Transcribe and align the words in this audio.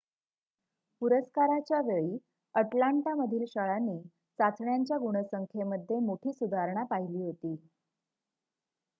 पुरस्काराच्या 1.01 1.79
वेळी 1.81 2.17
अटलांटामधील 2.55 3.43
शाळांनी 3.47 3.99
चाचण्यांच्या 4.39 4.97
गुणसंख्येमध्ये 4.97 5.99
मोठी 5.99 6.33
सुधारणा 6.33 6.83
पहिली 6.85 7.21
होती 7.21 7.55